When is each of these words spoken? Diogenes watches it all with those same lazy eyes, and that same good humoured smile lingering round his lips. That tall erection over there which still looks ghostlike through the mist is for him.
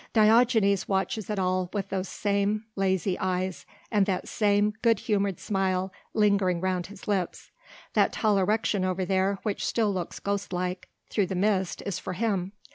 Diogenes 0.13 0.87
watches 0.87 1.29
it 1.29 1.37
all 1.37 1.69
with 1.73 1.89
those 1.89 2.09
same 2.09 2.65
lazy 2.75 3.19
eyes, 3.19 3.67
and 3.91 4.07
that 4.07 4.27
same 4.27 4.73
good 4.81 4.97
humoured 5.01 5.39
smile 5.39 5.93
lingering 6.15 6.59
round 6.59 6.87
his 6.87 7.07
lips. 7.07 7.51
That 7.93 8.11
tall 8.11 8.39
erection 8.39 8.83
over 8.83 9.05
there 9.05 9.37
which 9.43 9.63
still 9.63 9.93
looks 9.93 10.19
ghostlike 10.19 10.87
through 11.11 11.27
the 11.27 11.35
mist 11.35 11.83
is 11.85 11.99
for 11.99 12.13
him. 12.13 12.53